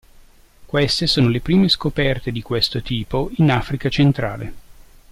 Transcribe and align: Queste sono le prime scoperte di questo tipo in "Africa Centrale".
Queste 0.65 1.05
sono 1.05 1.27
le 1.29 1.41
prime 1.41 1.69
scoperte 1.69 2.31
di 2.31 2.41
questo 2.41 2.81
tipo 2.81 3.29
in 3.35 3.51
"Africa 3.51 3.87
Centrale". 3.87 4.53